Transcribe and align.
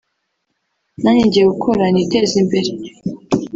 nanjye 1.01 1.23
ngiye 1.27 1.45
gukora 1.51 1.83
niteze 1.93 2.35
imbere 2.41 2.69